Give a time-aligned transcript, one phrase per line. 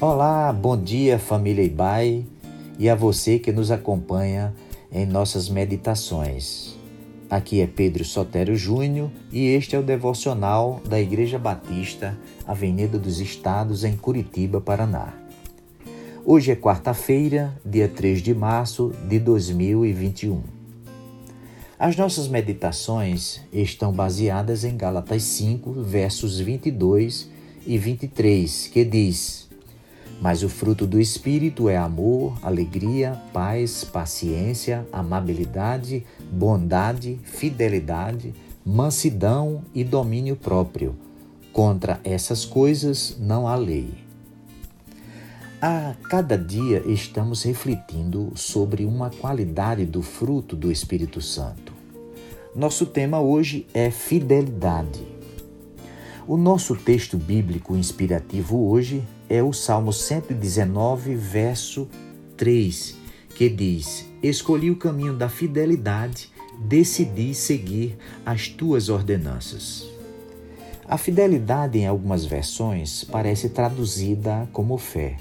[0.00, 2.24] Olá, bom dia família Ibai
[2.78, 4.54] e a você que nos acompanha
[4.90, 6.74] em nossas meditações.
[7.28, 12.16] Aqui é Pedro Sotero Júnior e este é o devocional da Igreja Batista,
[12.46, 15.12] Avenida dos Estados, em Curitiba, Paraná.
[16.24, 20.42] Hoje é quarta-feira, dia 3 de março de 2021.
[21.78, 29.50] As nossas meditações estão baseadas em Gálatas 5, versos 22 e 23, que diz:
[30.20, 38.34] mas o fruto do Espírito é amor, alegria, paz, paciência, amabilidade, bondade, fidelidade,
[38.64, 40.94] mansidão e domínio próprio.
[41.52, 43.94] Contra essas coisas não há lei.
[45.62, 51.72] A cada dia estamos refletindo sobre uma qualidade do fruto do Espírito Santo.
[52.54, 55.19] Nosso tema hoje é fidelidade.
[56.26, 61.88] O nosso texto bíblico inspirativo hoje é o Salmo 119, verso
[62.36, 62.96] 3,
[63.34, 69.88] que diz: Escolhi o caminho da fidelidade, decidi seguir as tuas ordenanças.
[70.86, 75.16] A fidelidade, em algumas versões, parece traduzida como fé.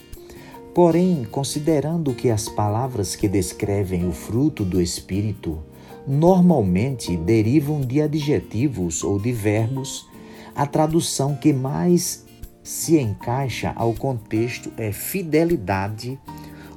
[0.75, 5.59] Porém, considerando que as palavras que descrevem o fruto do Espírito
[6.06, 10.08] normalmente derivam de adjetivos ou de verbos,
[10.55, 12.25] a tradução que mais
[12.64, 16.19] se encaixa ao contexto é fidelidade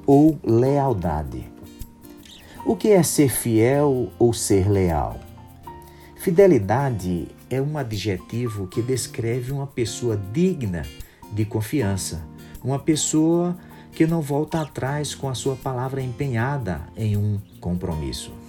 [0.07, 1.51] ou lealdade.
[2.65, 5.19] O que é ser fiel ou ser leal?
[6.17, 10.83] Fidelidade é um adjetivo que descreve uma pessoa digna
[11.33, 12.23] de confiança,
[12.63, 13.57] uma pessoa
[13.91, 18.42] que não volta atrás com a sua palavra empenhada em um compromisso.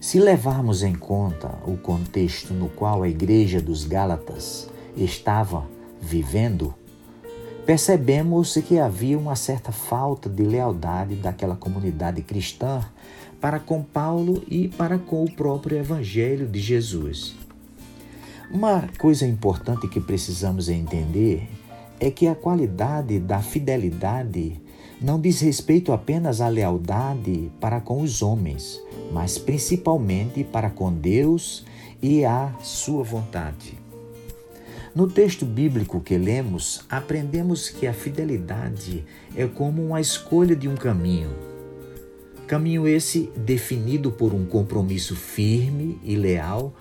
[0.00, 5.68] Se levarmos em conta o contexto no qual a igreja dos Gálatas estava
[6.00, 6.74] vivendo,
[7.66, 12.80] percebemos que havia uma certa falta de lealdade daquela comunidade cristã
[13.42, 17.36] para com Paulo e para com o próprio Evangelho de Jesus.
[18.50, 21.46] Uma coisa importante que precisamos entender
[22.00, 24.58] é que a qualidade da fidelidade
[24.98, 28.80] não diz respeito apenas à lealdade para com os homens,
[29.10, 31.64] mas principalmente para com Deus
[32.02, 33.78] e a sua vontade.
[34.94, 39.04] No texto bíblico que lemos, aprendemos que a fidelidade
[39.36, 41.30] é como uma escolha de um caminho.
[42.46, 46.74] Caminho esse definido por um compromisso firme e leal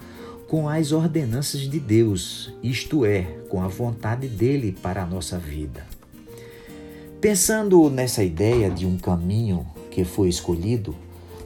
[0.47, 5.85] com as ordenanças de Deus, isto é, com a vontade dele para a nossa vida.
[7.21, 10.95] Pensando nessa ideia de um caminho que foi escolhido,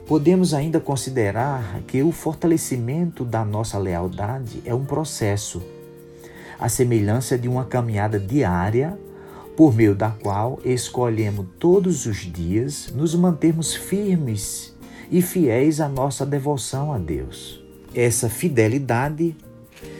[0.06, 5.62] Podemos ainda considerar que o fortalecimento da nossa lealdade é um processo,
[6.60, 8.98] a semelhança de uma caminhada diária,
[9.56, 14.74] por meio da qual escolhemos todos os dias nos mantermos firmes
[15.10, 17.64] e fiéis à nossa devoção a Deus.
[17.94, 19.34] Essa fidelidade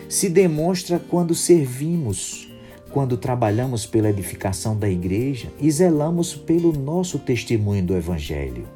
[0.07, 2.53] se demonstra quando servimos,
[2.91, 8.74] quando trabalhamos pela edificação da igreja e zelamos pelo nosso testemunho do Evangelho.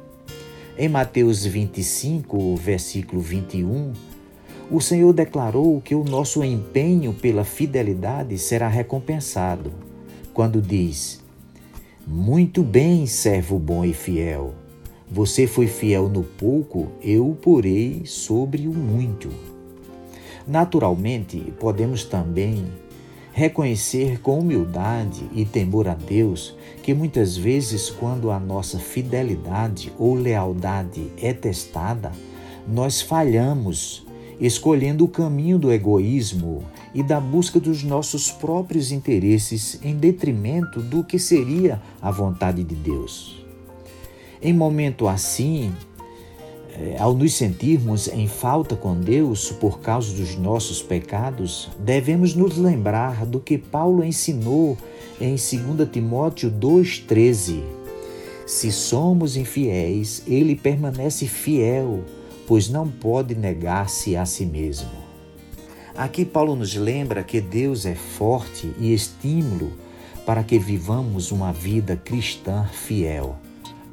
[0.81, 3.91] Em Mateus 25, versículo 21,
[4.71, 9.73] o Senhor declarou que o nosso empenho pela fidelidade será recompensado,
[10.33, 11.21] quando diz:
[12.07, 14.53] Muito bem, servo bom e fiel.
[15.11, 19.27] Você foi fiel no pouco, eu o porei sobre o muito.
[20.47, 22.65] Naturalmente, podemos também
[23.31, 30.15] reconhecer com humildade e temor a Deus que muitas vezes, quando a nossa fidelidade ou
[30.15, 32.11] lealdade é testada,
[32.67, 34.05] nós falhamos,
[34.39, 36.63] escolhendo o caminho do egoísmo
[36.93, 42.75] e da busca dos nossos próprios interesses em detrimento do que seria a vontade de
[42.75, 43.45] Deus.
[44.41, 45.73] Em momento assim,
[46.97, 53.25] ao nos sentirmos em falta com Deus por causa dos nossos pecados, devemos nos lembrar
[53.25, 54.77] do que Paulo ensinou
[55.19, 57.61] em 2 Timóteo 2,13.
[58.45, 62.03] Se somos infiéis, ele permanece fiel,
[62.47, 64.89] pois não pode negar-se a si mesmo.
[65.95, 69.73] Aqui Paulo nos lembra que Deus é forte e estímulo
[70.25, 73.35] para que vivamos uma vida cristã fiel.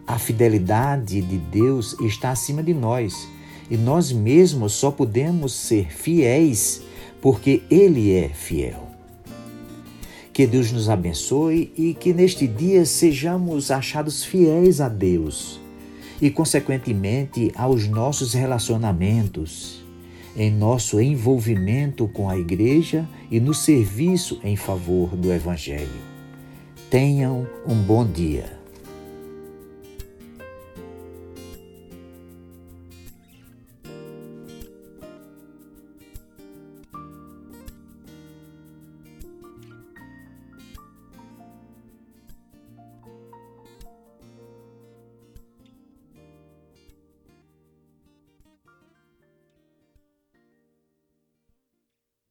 [0.06, 3.28] A fidelidade de Deus está acima de nós
[3.68, 6.82] e nós mesmos só podemos ser fiéis
[7.20, 8.86] porque Ele é fiel.
[10.32, 15.58] Que Deus nos abençoe e que neste dia sejamos achados fiéis a Deus
[16.20, 19.84] e, consequentemente, aos nossos relacionamentos.
[20.36, 25.88] em nosso envolvimento com a igreja e no serviço em favor do Evangelho.
[26.90, 28.55] Tenham um bom dia.